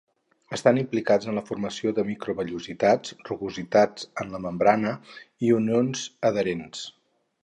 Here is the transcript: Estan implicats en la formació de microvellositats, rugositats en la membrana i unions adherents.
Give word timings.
Estan 0.55 0.77
implicats 0.83 1.27
en 1.31 1.35
la 1.39 1.43
formació 1.49 1.91
de 1.99 2.05
microvellositats, 2.07 3.13
rugositats 3.27 4.07
en 4.25 4.33
la 4.37 4.39
membrana 4.47 4.95
i 5.49 5.53
unions 5.59 6.03
adherents. 6.31 6.83